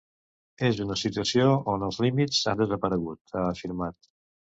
És 0.69 0.77
una 0.85 0.95
situació 1.01 1.43
on 1.73 1.85
els 1.87 1.99
límits 2.05 2.39
han 2.53 2.61
desaparegut, 2.63 3.21
ha 3.35 3.45
afirmat. 3.51 4.11